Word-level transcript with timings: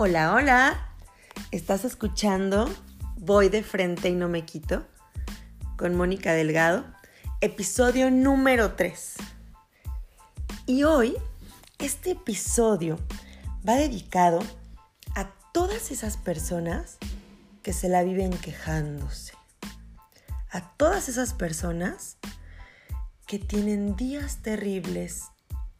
Hola, 0.00 0.32
hola. 0.32 0.92
¿Estás 1.50 1.84
escuchando 1.84 2.72
Voy 3.16 3.48
de 3.48 3.64
frente 3.64 4.08
y 4.08 4.14
no 4.14 4.28
me 4.28 4.44
quito? 4.44 4.86
Con 5.76 5.96
Mónica 5.96 6.34
Delgado, 6.34 6.84
episodio 7.40 8.08
número 8.08 8.74
3. 8.74 9.14
Y 10.66 10.84
hoy, 10.84 11.16
este 11.80 12.12
episodio 12.12 12.96
va 13.68 13.74
dedicado 13.74 14.38
a 15.16 15.32
todas 15.52 15.90
esas 15.90 16.16
personas 16.16 16.98
que 17.64 17.72
se 17.72 17.88
la 17.88 18.04
viven 18.04 18.30
quejándose. 18.30 19.32
A 20.52 20.60
todas 20.76 21.08
esas 21.08 21.34
personas 21.34 22.18
que 23.26 23.40
tienen 23.40 23.96
días 23.96 24.42
terribles 24.42 25.24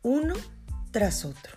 uno 0.03 0.35
tras 0.91 1.25
otro. 1.25 1.57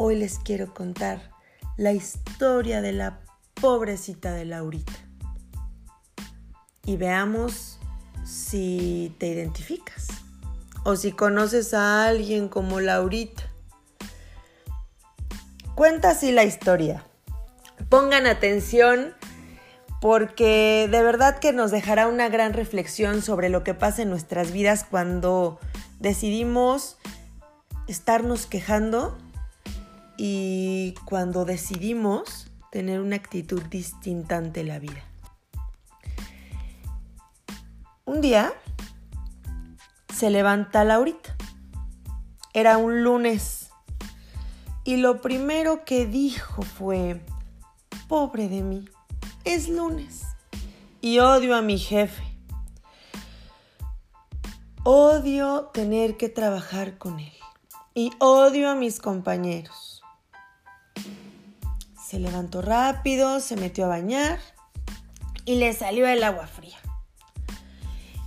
Hoy 0.00 0.14
les 0.14 0.38
quiero 0.38 0.74
contar 0.74 1.32
la 1.76 1.90
historia 1.90 2.80
de 2.80 2.92
la 2.92 3.18
pobrecita 3.60 4.32
de 4.32 4.44
Laurita. 4.44 4.92
Y 6.84 6.96
veamos 6.96 7.80
si 8.24 9.12
te 9.18 9.26
identificas 9.26 10.06
o 10.84 10.94
si 10.94 11.10
conoces 11.10 11.74
a 11.74 12.06
alguien 12.06 12.48
como 12.48 12.78
Laurita. 12.78 13.42
Cuenta 15.74 16.10
así 16.10 16.30
la 16.30 16.44
historia. 16.44 17.04
Pongan 17.88 18.28
atención 18.28 19.14
porque 20.00 20.86
de 20.88 21.02
verdad 21.02 21.40
que 21.40 21.52
nos 21.52 21.72
dejará 21.72 22.06
una 22.06 22.28
gran 22.28 22.52
reflexión 22.52 23.20
sobre 23.20 23.48
lo 23.48 23.64
que 23.64 23.74
pasa 23.74 24.02
en 24.02 24.10
nuestras 24.10 24.52
vidas 24.52 24.86
cuando 24.88 25.58
decidimos 25.98 26.98
estarnos 27.88 28.46
quejando 28.46 29.18
y 30.20 30.94
cuando 31.04 31.44
decidimos 31.44 32.50
tener 32.72 33.00
una 33.00 33.16
actitud 33.16 33.62
distinta 33.62 34.36
ante 34.36 34.64
la 34.64 34.80
vida. 34.80 35.02
Un 38.04 38.20
día 38.20 38.52
se 40.12 40.30
levanta 40.30 40.82
Laurita. 40.82 41.36
Era 42.52 42.78
un 42.78 43.04
lunes. 43.04 43.70
Y 44.82 44.96
lo 44.96 45.20
primero 45.20 45.84
que 45.84 46.06
dijo 46.06 46.62
fue, 46.62 47.24
pobre 48.08 48.48
de 48.48 48.62
mí, 48.62 48.86
es 49.44 49.68
lunes. 49.68 50.24
Y 51.00 51.20
odio 51.20 51.54
a 51.54 51.62
mi 51.62 51.78
jefe. 51.78 52.24
Odio 54.82 55.66
tener 55.66 56.16
que 56.16 56.28
trabajar 56.28 56.98
con 56.98 57.20
él. 57.20 57.32
Y 57.94 58.10
odio 58.18 58.70
a 58.70 58.74
mis 58.74 58.98
compañeros. 58.98 59.87
Se 62.08 62.18
levantó 62.18 62.62
rápido, 62.62 63.38
se 63.38 63.54
metió 63.54 63.84
a 63.84 63.88
bañar 63.88 64.38
y 65.44 65.56
le 65.56 65.74
salió 65.74 66.06
el 66.06 66.22
agua 66.22 66.46
fría. 66.46 66.78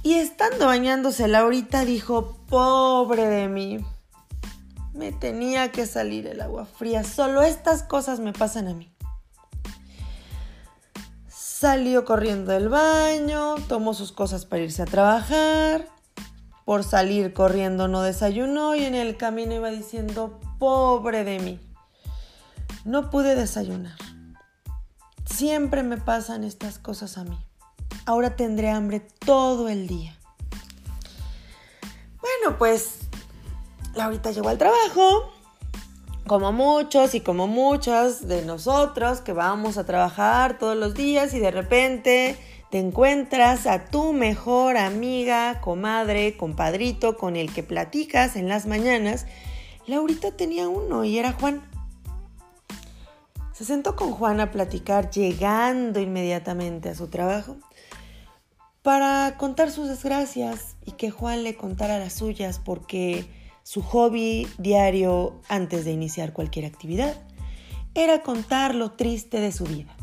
Y 0.04 0.14
estando 0.14 0.68
bañándose 0.68 1.28
Laurita 1.28 1.84
dijo, 1.84 2.38
pobre 2.48 3.26
de 3.26 3.48
mí, 3.48 3.84
me 4.94 5.12
tenía 5.12 5.72
que 5.72 5.88
salir 5.88 6.28
el 6.28 6.42
agua 6.42 6.66
fría, 6.66 7.04
solo 7.04 7.42
estas 7.42 7.82
cosas 7.82 8.20
me 8.20 8.34
pasan 8.34 8.68
a 8.68 8.76
mí. 8.76 8.94
Salió 11.28 12.06
corriendo 12.06 12.52
del 12.52 12.70
baño, 12.70 13.56
tomó 13.68 13.96
sus 13.96 14.12
cosas 14.12 14.46
para 14.46 14.62
irse 14.62 14.84
a 14.84 14.86
trabajar, 14.86 15.88
por 16.66 16.84
salir 16.84 17.34
corriendo 17.34 17.88
no 17.88 18.04
desayunó 18.04 18.76
y 18.76 18.84
en 18.84 18.94
el 18.94 19.18
camino 19.18 19.56
iba 19.56 19.72
diciendo, 19.72 20.40
pobre 20.60 21.24
de 21.24 21.40
mí. 21.40 21.71
No 22.86 23.10
pude 23.10 23.36
desayunar. 23.36 23.98
Siempre 25.26 25.84
me 25.84 25.98
pasan 25.98 26.44
estas 26.44 26.80
cosas 26.80 27.18
a 27.18 27.24
mí. 27.24 27.38
Ahora 28.06 28.36
tendré 28.36 28.70
hambre 28.70 29.00
todo 29.00 29.70
el 29.70 29.88
día. 29.88 30.18
Bueno, 32.22 32.58
pues 32.58 33.00
Laurita 33.94 34.32
llegó 34.32 34.50
al 34.50 34.58
trabajo, 34.58 35.32
como 36.26 36.52
muchos 36.52 37.14
y 37.14 37.22
como 37.22 37.48
muchas 37.48 38.28
de 38.28 38.44
nosotros 38.44 39.22
que 39.22 39.34
vamos 39.34 39.78
a 39.78 39.86
trabajar 39.86 40.58
todos 40.58 40.78
los 40.78 40.94
días 40.94 41.34
y 41.34 41.40
de 41.40 41.52
repente 41.52 42.38
te 42.72 42.80
encuentras 42.80 43.68
a 43.68 43.86
tu 43.86 44.14
mejor 44.14 44.78
amiga, 44.78 45.60
comadre, 45.62 46.38
compadrito 46.38 47.18
con 47.18 47.36
el 47.36 47.54
que 47.54 47.64
platicas 47.64 48.36
en 48.36 48.48
las 48.48 48.66
mañanas. 48.66 49.26
Laurita 49.88 50.32
tenía 50.32 50.70
uno 50.70 51.04
y 51.04 51.18
era 51.18 51.34
Juan. 51.34 51.62
Se 53.62 53.68
sentó 53.68 53.96
con 53.96 54.12
Juan 54.12 54.40
a 54.40 54.50
platicar 54.50 55.12
llegando 55.12 56.00
inmediatamente 56.00 56.90
a 56.90 56.96
su 56.96 57.10
trabajo 57.10 57.58
para 58.82 59.38
contar 59.38 59.70
sus 59.70 59.88
desgracias 59.88 60.78
y 60.84 60.94
que 60.94 61.12
Juan 61.12 61.44
le 61.44 61.56
contara 61.56 62.00
las 62.00 62.14
suyas 62.14 62.58
porque 62.58 63.28
su 63.62 63.84
hobby 63.84 64.48
diario 64.58 65.42
antes 65.48 65.86
de 65.86 65.92
iniciar 65.92 66.34
cualquier 66.34 66.66
actividad 66.66 67.22
era 67.94 68.24
contar 68.24 68.74
lo 68.74 68.94
triste 68.94 69.40
de 69.40 69.52
su 69.52 69.66
vida, 69.66 69.96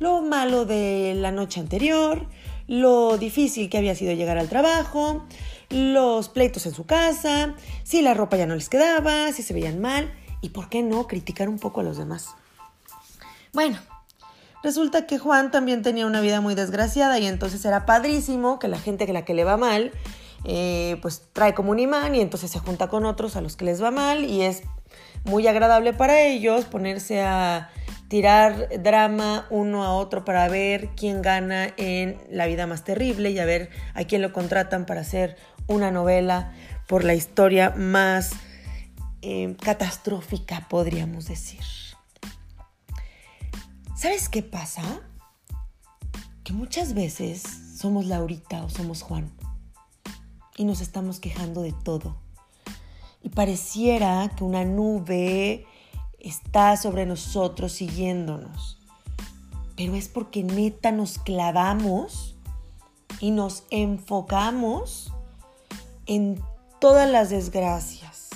lo 0.00 0.20
malo 0.20 0.64
de 0.64 1.14
la 1.14 1.30
noche 1.30 1.60
anterior, 1.60 2.26
lo 2.66 3.16
difícil 3.16 3.70
que 3.70 3.78
había 3.78 3.94
sido 3.94 4.12
llegar 4.12 4.38
al 4.38 4.48
trabajo, 4.48 5.24
los 5.70 6.28
pleitos 6.30 6.66
en 6.66 6.74
su 6.74 6.84
casa, 6.84 7.54
si 7.84 8.02
la 8.02 8.14
ropa 8.14 8.36
ya 8.36 8.46
no 8.48 8.56
les 8.56 8.68
quedaba, 8.68 9.30
si 9.30 9.44
se 9.44 9.54
veían 9.54 9.80
mal 9.80 10.12
y 10.40 10.48
por 10.48 10.68
qué 10.68 10.82
no 10.82 11.06
criticar 11.06 11.48
un 11.48 11.60
poco 11.60 11.78
a 11.78 11.84
los 11.84 11.96
demás. 11.96 12.34
Bueno, 13.54 13.78
resulta 14.64 15.06
que 15.06 15.18
Juan 15.18 15.52
también 15.52 15.82
tenía 15.82 16.06
una 16.06 16.20
vida 16.20 16.40
muy 16.40 16.56
desgraciada 16.56 17.20
y 17.20 17.26
entonces 17.26 17.64
era 17.64 17.86
padrísimo 17.86 18.58
que 18.58 18.66
la 18.66 18.80
gente 18.80 19.06
que 19.06 19.12
la 19.12 19.24
que 19.24 19.32
le 19.32 19.44
va 19.44 19.56
mal, 19.56 19.92
eh, 20.44 20.98
pues 21.02 21.22
trae 21.32 21.54
como 21.54 21.70
un 21.70 21.78
imán 21.78 22.16
y 22.16 22.20
entonces 22.20 22.50
se 22.50 22.58
junta 22.58 22.88
con 22.88 23.04
otros 23.06 23.36
a 23.36 23.40
los 23.40 23.54
que 23.54 23.64
les 23.64 23.80
va 23.80 23.92
mal 23.92 24.24
y 24.24 24.42
es 24.42 24.64
muy 25.24 25.46
agradable 25.46 25.92
para 25.92 26.20
ellos 26.22 26.64
ponerse 26.64 27.22
a 27.22 27.70
tirar 28.08 28.68
drama 28.82 29.46
uno 29.50 29.84
a 29.84 29.92
otro 29.92 30.24
para 30.24 30.48
ver 30.48 30.88
quién 30.96 31.22
gana 31.22 31.72
en 31.76 32.18
la 32.28 32.46
vida 32.46 32.66
más 32.66 32.82
terrible 32.82 33.30
y 33.30 33.38
a 33.38 33.44
ver 33.44 33.70
a 33.94 34.02
quién 34.02 34.20
lo 34.20 34.32
contratan 34.32 34.84
para 34.84 35.02
hacer 35.02 35.36
una 35.68 35.92
novela 35.92 36.52
por 36.88 37.04
la 37.04 37.14
historia 37.14 37.70
más 37.70 38.32
eh, 39.22 39.56
catastrófica, 39.62 40.66
podríamos 40.68 41.26
decir. 41.28 41.83
¿Sabes 44.04 44.28
qué 44.28 44.42
pasa? 44.42 44.82
Que 46.44 46.52
muchas 46.52 46.92
veces 46.92 47.42
somos 47.78 48.04
Laurita 48.04 48.62
o 48.62 48.68
somos 48.68 49.00
Juan 49.00 49.32
y 50.58 50.66
nos 50.66 50.82
estamos 50.82 51.20
quejando 51.20 51.62
de 51.62 51.72
todo. 51.72 52.14
Y 53.22 53.30
pareciera 53.30 54.30
que 54.36 54.44
una 54.44 54.66
nube 54.66 55.66
está 56.20 56.76
sobre 56.76 57.06
nosotros 57.06 57.72
siguiéndonos. 57.72 58.78
Pero 59.74 59.94
es 59.94 60.08
porque 60.08 60.44
neta 60.44 60.92
nos 60.92 61.16
clavamos 61.16 62.36
y 63.20 63.30
nos 63.30 63.64
enfocamos 63.70 65.14
en 66.04 66.42
todas 66.78 67.10
las 67.10 67.30
desgracias 67.30 68.28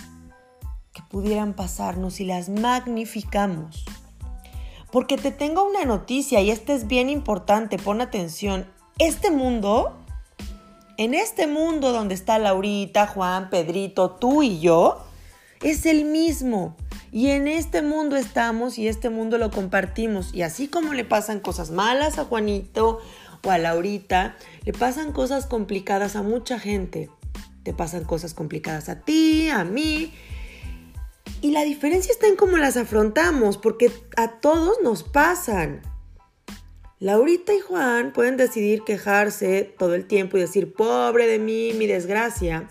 que 0.95 1.03
pudieran 1.11 1.53
pasarnos 1.53 2.21
y 2.21 2.25
las 2.25 2.49
magnificamos. 2.49 3.85
Porque 4.91 5.17
te 5.17 5.31
tengo 5.31 5.69
una 5.69 5.85
noticia 5.85 6.41
y 6.41 6.51
esta 6.51 6.73
es 6.73 6.87
bien 6.87 7.11
importante, 7.11 7.79
pon 7.79 8.01
atención. 8.01 8.67
Este 8.99 9.31
mundo, 9.31 9.97
en 10.97 11.15
este 11.15 11.47
mundo 11.47 11.93
donde 11.93 12.15
está 12.15 12.39
Laurita, 12.39 13.07
Juan, 13.07 13.51
Pedrito, 13.51 14.13
tú 14.13 14.43
y 14.43 14.61
yo, 14.61 15.05
es 15.63 15.85
el 15.87 16.05
mismo. 16.05 16.77
Y 17.13 17.29
en 17.29 17.49
este 17.49 17.83
mundo 17.83 18.17
estamos 18.17 18.79
y 18.79 18.89
este 18.89 19.11
mundo 19.11 19.39
lo 19.39 19.51
compartimos. 19.51 20.35
Y 20.35 20.43
así 20.43 20.69
como 20.69 20.95
le 20.95 21.05
pasan 21.05 21.41
cosas 21.41 21.71
malas 21.71 22.19
a 22.19 22.25
Juanito 22.25 23.01
o 23.45 23.51
a 23.51 23.59
Laurita, 23.59 24.37
le 24.65 24.73
pasan 24.73 25.13
cosas 25.13 25.47
complicadas 25.47 26.17
a 26.17 26.23
mucha 26.23 26.59
gente. 26.59 27.11
Te 27.63 27.75
pasan 27.75 28.05
cosas 28.05 28.33
complicadas 28.35 28.89
a 28.89 29.01
ti, 29.03 29.51
a 29.51 29.65
mí 29.65 30.13
y 31.41 31.53
la 31.53 31.63
diferencia 31.63 32.13
está 32.13 32.27
en 32.27 32.37
cómo 32.37 32.57
las 32.57 32.77
afrontamos, 32.77 33.59
porque 33.59 33.93
a 34.17 34.41
todos 34.41 34.79
nos 34.83 35.03
pasan. 35.05 35.83
Laurita 37.01 37.55
y 37.55 37.61
Juan 37.61 38.13
pueden 38.13 38.37
decidir 38.37 38.83
quejarse 38.83 39.63
todo 39.79 39.95
el 39.95 40.07
tiempo 40.07 40.37
y 40.37 40.41
decir, 40.41 40.73
pobre 40.73 41.29
de 41.29 41.39
mí, 41.39 41.73
mi 41.75 41.87
desgracia. 41.87 42.69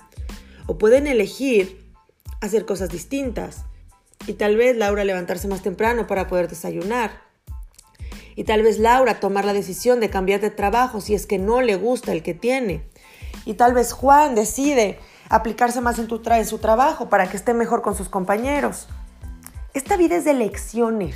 O 0.65 0.77
pueden 0.77 1.07
elegir 1.07 1.93
hacer 2.41 2.65
cosas 2.65 2.89
distintas. 2.89 3.63
Y 4.25 4.33
tal 4.33 4.57
vez 4.57 4.75
Laura 4.75 5.05
levantarse 5.05 5.47
más 5.47 5.63
temprano 5.63 6.07
para 6.07 6.27
poder 6.27 6.49
desayunar. 6.49 7.21
Y 8.35 8.43
tal 8.43 8.63
vez 8.63 8.79
Laura 8.79 9.21
tomar 9.21 9.45
la 9.45 9.53
decisión 9.53 10.01
de 10.01 10.09
cambiar 10.09 10.41
de 10.41 10.49
trabajo 10.49 10.99
si 10.99 11.15
es 11.15 11.25
que 11.25 11.39
no 11.39 11.61
le 11.61 11.75
gusta 11.75 12.11
el 12.11 12.21
que 12.21 12.33
tiene. 12.33 12.83
Y 13.45 13.53
tal 13.53 13.73
vez 13.73 13.93
Juan 13.93 14.35
decide 14.35 14.99
aplicarse 15.29 15.81
más 15.81 15.99
en, 15.99 16.07
tu 16.07 16.21
su 16.45 16.57
trabajo 16.59 17.09
para 17.09 17.29
que 17.29 17.37
esté 17.37 17.53
mejor 17.53 17.81
con 17.81 17.95
sus 17.95 18.09
compañeros. 18.09 18.87
Esta 19.73 19.97
vida 19.97 20.15
es 20.15 20.25
de 20.25 20.33
lecciones, 20.33 21.15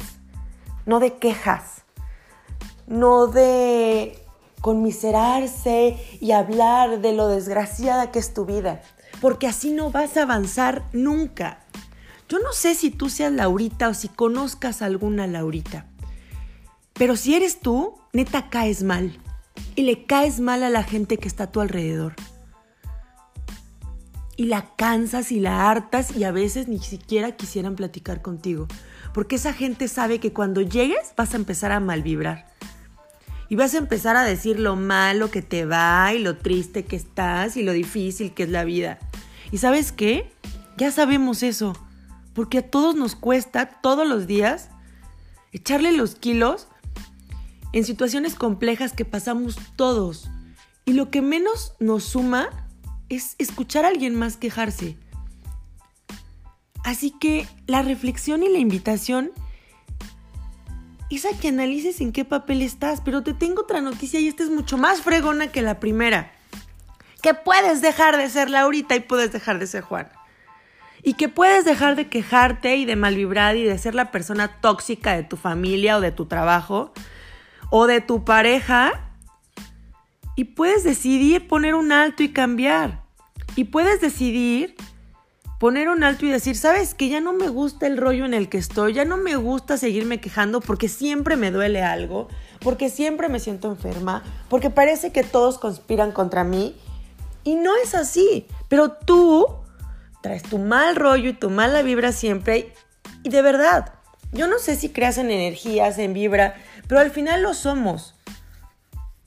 no 0.86 1.00
de 1.00 1.18
quejas, 1.18 1.84
no 2.88 3.28
de 3.28 4.20
conmiserarse 4.62 5.98
y 6.20 6.32
hablar 6.32 7.02
de 7.02 7.14
lo 7.14 7.28
desgraciada 7.28 8.12
que 8.12 8.20
es 8.20 8.34
tu 8.34 8.46
vida, 8.46 8.82
porque 9.20 9.48
así 9.48 9.72
no 9.72 9.92
vas 9.92 10.18
a 10.18 10.24
avanzar 10.24 10.84
nunca. 10.94 11.60
Yo 12.30 12.40
no 12.40 12.54
sé 12.54 12.76
si 12.76 12.92
tú 12.92 13.10
seas 13.10 13.32
Laurita 13.32 13.90
o 13.90 13.94
si 13.94 14.08
conozcas 14.08 14.82
alguna 14.82 15.28
Laurita, 15.28 15.86
pero 16.94 17.16
si 17.16 17.36
eres 17.36 17.60
tú, 17.60 17.96
neta 18.14 18.50
caes 18.50 18.84
mal 18.84 19.20
y 19.76 19.84
le 19.84 20.06
caes 20.06 20.40
mal 20.40 20.64
a 20.64 20.70
la 20.70 20.84
gente 20.84 21.18
que 21.18 21.28
está 21.28 21.46
a 21.46 21.52
tu 21.52 21.62
alrededor. 21.62 22.14
Y 24.42 24.46
la 24.46 24.66
cansas 24.76 25.32
y 25.32 25.40
la 25.40 25.70
hartas 25.70 26.18
y 26.18 26.24
a 26.24 26.32
veces 26.32 26.68
ni 26.68 26.80
siquiera 26.80 27.34
quisieran 27.34 27.76
platicar 27.76 28.24
contigo. 28.24 28.68
Porque 29.14 29.36
esa 29.36 29.54
gente 29.54 29.88
sabe 29.88 30.20
que 30.20 30.34
cuando 30.34 30.62
llegues 30.62 31.14
vas 31.16 31.36
a 31.36 31.38
empezar 31.38 31.72
a 31.72 31.80
malvibrar. 31.80 32.48
Y 33.50 33.56
vas 33.56 33.76
a 33.76 33.78
empezar 33.78 34.16
a 34.16 34.24
decir 34.24 34.60
lo 34.60 34.76
malo 34.76 35.30
que 35.30 35.44
te 35.44 35.68
va 35.68 36.12
y 36.16 36.18
lo 36.18 36.38
triste 36.38 36.86
que 36.86 36.96
estás 36.96 37.56
y 37.56 37.62
lo 37.62 37.72
difícil 37.72 38.34
que 38.34 38.42
es 38.42 38.50
la 38.50 38.64
vida. 38.64 38.98
¿Y 39.52 39.60
sabes 39.60 39.92
qué? 39.92 40.34
Ya 40.76 40.90
sabemos 40.90 41.44
eso. 41.44 41.74
Porque 42.34 42.58
a 42.58 42.68
todos 42.68 42.96
nos 42.96 43.14
cuesta 43.14 43.68
todos 43.68 44.08
los 44.08 44.26
días 44.26 44.70
echarle 45.52 45.92
los 45.92 46.16
kilos 46.16 46.68
en 47.74 47.86
situaciones 47.86 48.34
complejas 48.34 48.94
que 48.94 49.06
pasamos 49.06 49.60
todos. 49.76 50.32
Y 50.84 50.94
lo 50.94 51.12
que 51.12 51.22
menos 51.22 51.74
nos 51.80 52.06
suma 52.06 52.61
es 53.12 53.36
escuchar 53.40 53.84
a 53.84 53.90
alguien 53.90 54.16
más 54.16 54.38
quejarse. 54.38 54.98
Así 56.86 57.12
que 57.12 57.46
la 57.68 57.82
reflexión 57.82 58.42
y 58.42 58.50
la 58.50 58.58
invitación 58.58 59.32
es 61.10 61.26
a 61.26 61.38
que 61.38 61.50
analices 61.50 62.00
en 62.00 62.14
qué 62.14 62.24
papel 62.24 62.62
estás, 62.62 63.02
pero 63.02 63.22
te 63.22 63.34
tengo 63.34 63.64
otra 63.64 63.82
noticia 63.82 64.22
y 64.22 64.30
esta 64.30 64.44
es 64.44 64.50
mucho 64.50 64.78
más 64.78 65.02
fregona 65.02 65.48
que 65.48 65.62
la 65.62 65.80
primera. 65.82 66.32
Que 67.22 67.34
puedes 67.34 67.82
dejar 67.82 68.16
de 68.16 68.30
ser 68.30 68.50
Laurita 68.50 68.96
y 68.96 69.02
puedes 69.02 69.34
dejar 69.34 69.60
de 69.60 69.68
ser 69.68 69.84
Juan. 69.84 70.10
Y 71.04 71.16
que 71.16 71.28
puedes 71.28 71.66
dejar 71.66 71.98
de 71.98 72.08
quejarte 72.08 72.78
y 72.78 72.86
de 72.86 72.96
malvibrar 72.96 73.58
y 73.58 73.64
de 73.64 73.78
ser 73.78 73.94
la 73.94 74.10
persona 74.10 74.62
tóxica 74.62 75.14
de 75.14 75.24
tu 75.24 75.36
familia 75.36 75.98
o 75.98 76.02
de 76.02 76.12
tu 76.12 76.28
trabajo 76.28 76.94
o 77.72 77.88
de 77.88 78.00
tu 78.00 78.24
pareja 78.24 79.11
y 80.36 80.46
puedes 80.46 80.84
decidir 80.84 81.48
poner 81.48 81.76
un 81.76 81.92
alto 81.92 82.24
y 82.24 82.34
cambiar. 82.34 83.04
Y 83.56 83.66
puedes 83.66 84.02
decidir 84.02 84.76
poner 85.60 85.90
un 85.90 86.04
alto 86.04 86.26
y 86.26 86.30
decir, 86.30 86.58
sabes 86.58 86.96
que 86.96 87.08
ya 87.08 87.22
no 87.22 87.34
me 87.34 87.48
gusta 87.48 87.86
el 87.86 87.98
rollo 87.98 88.26
en 88.26 88.34
el 88.34 88.50
que 88.50 88.58
estoy, 88.58 88.94
ya 88.94 89.06
no 89.06 89.18
me 89.18 89.36
gusta 89.36 89.78
seguirme 89.78 90.20
quejando 90.20 90.60
porque 90.60 90.88
siempre 90.88 91.36
me 91.36 91.52
duele 91.52 91.84
algo, 91.84 92.30
porque 92.62 92.90
siempre 92.90 93.30
me 93.30 93.40
siento 93.40 93.68
enferma, 93.68 94.24
porque 94.50 94.72
parece 94.72 95.12
que 95.12 95.24
todos 95.24 95.60
conspiran 95.60 96.14
contra 96.14 96.44
mí. 96.44 96.76
Y 97.44 97.56
no 97.56 97.76
es 97.78 97.94
así, 97.94 98.48
pero 98.70 98.92
tú 98.92 99.48
traes 100.24 100.44
tu 100.44 100.58
mal 100.58 100.96
rollo 100.96 101.30
y 101.30 101.34
tu 101.34 101.50
mala 101.50 101.84
vibra 101.84 102.12
siempre. 102.12 102.74
Y 103.24 103.30
de 103.30 103.42
verdad, 103.42 103.94
yo 104.32 104.48
no 104.48 104.60
sé 104.60 104.76
si 104.76 104.90
creas 104.90 105.18
en 105.18 105.30
energías, 105.30 106.00
en 106.00 106.14
vibra, 106.14 106.56
pero 106.88 107.02
al 107.02 107.12
final 107.12 107.44
lo 107.44 107.54
somos. 107.54 108.16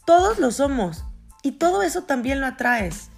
Todos 0.04 0.38
lo 0.38 0.50
somos. 0.50 1.04
Y 1.42 1.52
todo 1.52 1.82
eso 1.82 2.02
también 2.02 2.40
lo 2.40 2.46
atraes. 2.46 3.10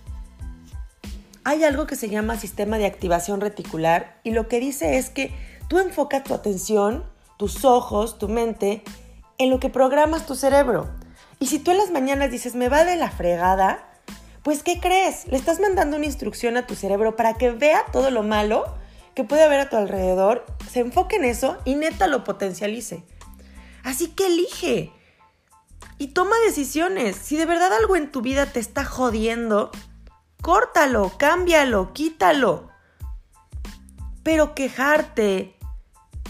Hay 1.44 1.65
algo 1.65 1.87
que 1.87 1.97
se 1.97 2.09
llama 2.09 2.38
sistema 2.38 2.79
de 2.79 2.87
activación 2.87 3.41
reticular 3.41 4.19
y 4.25 4.31
lo 4.33 4.49
que 4.49 4.59
dice 4.59 4.99
es 4.99 5.11
que 5.11 5.33
tú 5.69 5.79
enfocas 5.79 6.25
tu 6.25 6.35
atención, 6.35 7.05
tus 7.38 7.65
ojos, 7.65 8.19
tu 8.19 8.29
mente 8.29 8.83
en 9.38 9.50
lo 9.50 9.61
que 9.61 9.69
programas 9.69 10.27
tu 10.27 10.35
cerebro. 10.35 10.91
Y 11.38 11.47
si 11.47 11.59
tú 11.59 11.71
en 11.71 11.79
las 11.79 11.91
mañanas 11.91 12.31
dices, 12.31 12.55
me 12.55 12.69
va 12.69 12.85
de 12.85 12.97
la 12.97 13.11
fregada, 13.11 13.89
pues 14.43 14.62
¿qué 14.62 14.81
crees? 14.81 15.27
Le 15.27 15.37
estás 15.37 15.61
mandando 15.61 15.97
una 15.97 16.06
instrucción 16.06 16.56
a 16.56 16.67
tu 16.67 16.75
cerebro 16.75 17.15
para 17.15 17.35
que 17.35 17.50
vea 17.50 17.85
todo 17.93 18.11
lo 18.11 18.23
malo 18.23 18.65
que 19.15 19.25
puede 19.25 19.43
haber 19.43 19.61
a 19.61 19.71
tu 19.71 19.77
alrededor, 19.77 20.44
se 20.71 20.81
enfoque 20.81 21.17
en 21.17 21.25
eso 21.25 21.56
y 21.65 21.75
neta 21.75 22.06
lo 22.06 22.23
potencialice. 22.23 23.03
Así 23.82 24.09
que 24.09 24.27
elige 24.27 24.93
y 25.98 26.08
toma 26.08 26.37
decisiones. 26.44 27.16
Si 27.16 27.37
de 27.37 27.46
verdad 27.46 27.72
algo 27.72 27.96
en 27.96 28.10
tu 28.10 28.22
vida 28.22 28.46
te 28.46 28.60
está 28.60 28.84
jodiendo, 28.84 29.70
córtalo, 30.43 31.12
cámbialo, 31.19 31.93
quítalo. 31.93 32.69
Pero 34.22 34.54
quejarte 34.54 35.56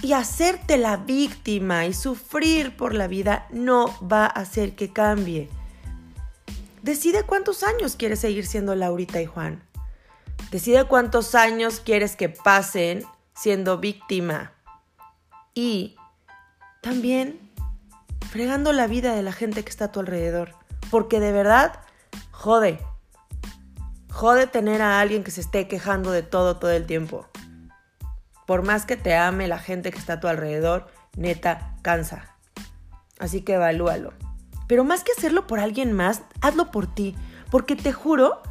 y 0.02 0.12
hacerte 0.12 0.76
la 0.76 0.98
víctima 0.98 1.86
y 1.86 1.94
sufrir 1.94 2.76
por 2.76 2.94
la 2.94 3.06
vida 3.06 3.46
no 3.50 3.86
va 4.06 4.26
a 4.26 4.28
hacer 4.28 4.74
que 4.74 4.92
cambie. 4.92 5.48
Decide 6.82 7.24
cuántos 7.24 7.62
años 7.62 7.96
quieres 7.96 8.20
seguir 8.20 8.46
siendo 8.46 8.74
Laurita 8.74 9.20
y 9.20 9.26
Juan. 9.26 9.62
Decide 10.50 10.84
cuántos 10.84 11.34
años 11.34 11.80
quieres 11.80 12.14
que 12.14 12.28
pasen 12.28 13.04
siendo 13.34 13.78
víctima. 13.78 14.52
Y 15.54 15.96
también 16.82 17.45
fregando 18.36 18.74
la 18.74 18.86
vida 18.86 19.14
de 19.14 19.22
la 19.22 19.32
gente 19.32 19.62
que 19.62 19.70
está 19.70 19.86
a 19.86 19.92
tu 19.92 20.00
alrededor. 20.00 20.50
Porque 20.90 21.20
de 21.20 21.32
verdad, 21.32 21.80
jode. 22.32 22.78
Jode 24.10 24.46
tener 24.46 24.82
a 24.82 25.00
alguien 25.00 25.24
que 25.24 25.30
se 25.30 25.40
esté 25.40 25.68
quejando 25.68 26.10
de 26.10 26.22
todo 26.22 26.58
todo 26.58 26.70
el 26.70 26.84
tiempo. 26.84 27.26
Por 28.46 28.62
más 28.62 28.84
que 28.84 28.98
te 28.98 29.16
ame 29.16 29.48
la 29.48 29.58
gente 29.58 29.90
que 29.90 29.98
está 29.98 30.14
a 30.14 30.20
tu 30.20 30.28
alrededor, 30.28 30.88
neta, 31.16 31.76
cansa. 31.80 32.36
Así 33.18 33.40
que 33.40 33.54
evalúalo. 33.54 34.12
Pero 34.68 34.84
más 34.84 35.02
que 35.02 35.12
hacerlo 35.12 35.46
por 35.46 35.58
alguien 35.58 35.94
más, 35.94 36.20
hazlo 36.42 36.70
por 36.70 36.94
ti. 36.94 37.16
Porque 37.50 37.74
te 37.74 37.94
juro 37.94 38.42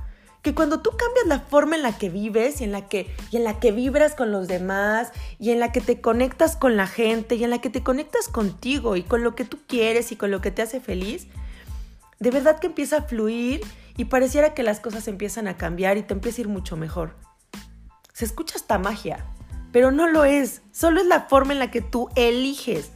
que 0.45 0.53
cuando 0.53 0.79
tú 0.79 0.91
cambias 0.91 1.25
la 1.25 1.39
forma 1.39 1.75
en 1.75 1.81
la 1.81 1.97
que 1.97 2.07
vives 2.07 2.61
y 2.61 2.65
en 2.65 2.71
la 2.71 2.87
que, 2.87 3.11
y 3.31 3.37
en 3.37 3.43
la 3.43 3.59
que 3.59 3.71
vibras 3.71 4.13
con 4.13 4.31
los 4.31 4.47
demás 4.47 5.11
y 5.39 5.49
en 5.49 5.59
la 5.59 5.71
que 5.71 5.81
te 5.81 6.01
conectas 6.01 6.55
con 6.55 6.77
la 6.77 6.85
gente 6.85 7.33
y 7.33 7.43
en 7.43 7.49
la 7.49 7.61
que 7.61 7.71
te 7.71 7.81
conectas 7.81 8.27
contigo 8.27 8.95
y 8.95 9.01
con 9.01 9.23
lo 9.23 9.33
que 9.33 9.43
tú 9.43 9.57
quieres 9.65 10.11
y 10.11 10.15
con 10.15 10.29
lo 10.29 10.41
que 10.41 10.51
te 10.51 10.61
hace 10.61 10.79
feliz, 10.79 11.25
de 12.19 12.29
verdad 12.29 12.59
que 12.59 12.67
empieza 12.67 12.97
a 12.97 13.01
fluir 13.01 13.61
y 13.97 14.05
pareciera 14.05 14.53
que 14.53 14.61
las 14.61 14.79
cosas 14.79 15.07
empiezan 15.07 15.47
a 15.47 15.57
cambiar 15.57 15.97
y 15.97 16.03
te 16.03 16.13
empieza 16.13 16.37
a 16.37 16.41
ir 16.41 16.47
mucho 16.47 16.77
mejor. 16.77 17.15
Se 18.13 18.23
escucha 18.23 18.55
esta 18.55 18.77
magia, 18.77 19.25
pero 19.71 19.89
no 19.91 20.07
lo 20.07 20.25
es, 20.25 20.61
solo 20.71 21.01
es 21.01 21.07
la 21.07 21.21
forma 21.21 21.53
en 21.53 21.59
la 21.59 21.71
que 21.71 21.81
tú 21.81 22.07
eliges 22.15 22.91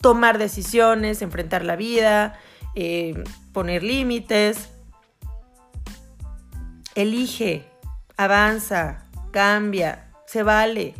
tomar 0.00 0.38
decisiones, 0.38 1.20
enfrentar 1.20 1.66
la 1.66 1.76
vida, 1.76 2.40
eh, 2.74 3.22
poner 3.52 3.82
límites, 3.82 4.70
Elige, 6.94 7.68
avanza, 8.16 9.04
cambia, 9.32 10.12
se 10.26 10.44
vale. 10.44 10.94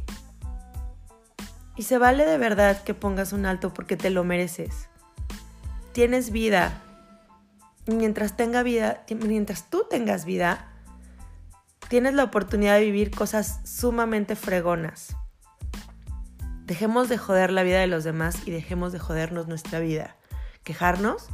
Y 1.76 1.84
se 1.84 1.98
vale 1.98 2.24
de 2.24 2.36
verdad 2.36 2.82
que 2.82 2.94
pongas 2.94 3.32
un 3.32 3.46
alto 3.46 3.72
porque 3.72 3.96
te 3.96 4.10
lo 4.10 4.24
mereces. 4.24 4.88
Tienes 5.92 6.30
vida. 6.30 6.82
Y 7.86 7.92
mientras 7.94 8.36
tenga 8.36 8.62
vida, 8.64 9.04
mientras 9.08 9.70
tú 9.70 9.86
tengas 9.88 10.24
vida, 10.24 10.72
tienes 11.88 12.14
la 12.14 12.24
oportunidad 12.24 12.74
de 12.74 12.84
vivir 12.86 13.12
cosas 13.12 13.60
sumamente 13.64 14.34
fregonas. 14.34 15.16
Dejemos 16.66 17.08
de 17.08 17.18
joder 17.18 17.52
la 17.52 17.62
vida 17.62 17.78
de 17.78 17.86
los 17.86 18.02
demás 18.02 18.46
y 18.46 18.50
dejemos 18.50 18.92
de 18.92 18.98
jodernos 18.98 19.46
nuestra 19.46 19.78
vida. 19.78 20.16
Quejarnos 20.64 21.28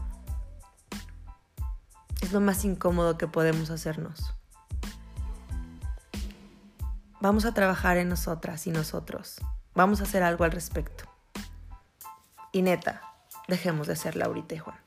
es 2.20 2.32
lo 2.32 2.40
más 2.40 2.64
incómodo 2.64 3.16
que 3.16 3.26
podemos 3.26 3.70
hacernos. 3.70 4.34
Vamos 7.20 7.44
a 7.44 7.52
trabajar 7.52 7.98
en 7.98 8.08
nosotras 8.08 8.66
y 8.66 8.70
nosotros. 8.70 9.40
Vamos 9.74 10.00
a 10.00 10.04
hacer 10.04 10.22
algo 10.22 10.44
al 10.44 10.52
respecto. 10.52 11.04
Y 12.50 12.62
neta, 12.62 13.02
dejemos 13.46 13.86
de 13.86 13.96
ser 13.96 14.16
Laurita 14.16 14.54
y 14.54 14.58
Juan. 14.58 14.78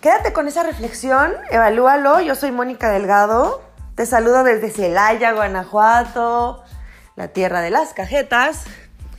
Quédate 0.00 0.32
con 0.32 0.48
esa 0.48 0.62
reflexión, 0.62 1.32
evalúalo. 1.50 2.20
Yo 2.20 2.34
soy 2.34 2.50
Mónica 2.50 2.90
Delgado. 2.90 3.62
Te 3.94 4.06
saludo 4.06 4.42
desde 4.42 4.70
Celaya, 4.70 5.32
Guanajuato, 5.32 6.62
la 7.16 7.28
tierra 7.28 7.60
de 7.60 7.70
las 7.70 7.92
cajetas. 7.92 8.64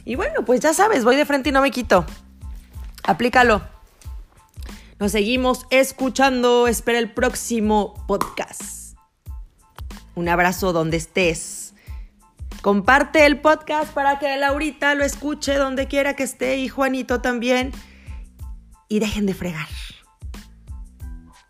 Y 0.04 0.16
bueno, 0.16 0.46
pues 0.46 0.62
ya 0.62 0.74
sabes, 0.74 1.04
voy 1.04 1.16
de 1.16 1.25
frente 1.25 1.50
y 1.50 1.51
no 1.51 1.62
me 1.62 1.72
quito. 1.72 2.06
Aplícalo. 3.04 3.62
Nos 5.00 5.12
seguimos 5.12 5.68
escuchando. 5.70 6.68
Espera 6.68 6.98
el 6.98 7.13
próximo 7.13 7.94
podcast. 8.08 8.87
Un 10.17 10.29
abrazo 10.29 10.74
donde 10.74 10.97
estés. 10.97 11.75
Comparte 12.63 13.27
el 13.27 13.39
podcast 13.39 13.93
para 13.93 14.17
que 14.17 14.36
Laurita 14.36 14.95
lo 14.95 15.03
escuche 15.03 15.53
donde 15.53 15.88
quiera 15.88 16.15
que 16.15 16.24
esté 16.24 16.57
y 16.57 16.69
Juanito 16.69 17.21
también. 17.21 17.71
Y 18.89 18.97
dejen 18.97 19.27
de 19.27 19.36
fregar. 19.36 19.67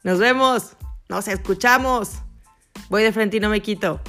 Nos 0.03 0.19
vemos. 0.19 0.75
Nos 1.07 1.29
escuchamos. 1.29 2.15
Voy 2.89 3.03
de 3.03 3.13
frente 3.13 3.37
y 3.37 3.39
no 3.39 3.47
me 3.47 3.61
quito. 3.61 4.01